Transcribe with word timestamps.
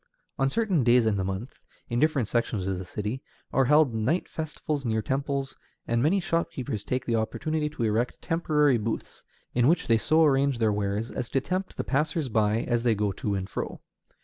On 0.39 0.49
certain 0.49 0.83
days 0.83 1.05
in 1.05 1.17
the 1.17 1.23
month, 1.23 1.59
in 1.87 1.99
different 1.99 2.27
sections 2.27 2.65
of 2.65 2.79
the 2.79 2.85
city, 2.85 3.21
are 3.53 3.65
held 3.65 3.93
night 3.93 4.27
festivals 4.27 4.83
near 4.83 4.99
temples, 5.03 5.55
and 5.87 6.01
many 6.01 6.19
shopkeepers 6.19 6.83
take 6.83 7.05
the 7.05 7.15
opportunity 7.15 7.69
to 7.69 7.83
erect 7.83 8.19
temporary 8.19 8.79
booths, 8.79 9.23
in 9.53 9.67
which 9.67 9.85
they 9.85 9.99
so 9.99 10.23
arrange 10.25 10.57
their 10.57 10.73
wares 10.73 11.11
as 11.11 11.29
to 11.29 11.39
tempt 11.39 11.77
the 11.77 11.83
passers 11.83 12.29
by 12.29 12.63
as 12.63 12.81
they 12.81 12.95
go 12.95 13.11
to 13.11 13.35
and 13.35 13.47
fro. 13.47 13.79